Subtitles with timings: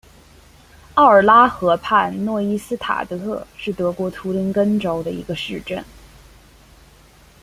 [0.95, 5.85] 奥尔拉河畔诺伊斯塔特是德国图林根州的一个市镇。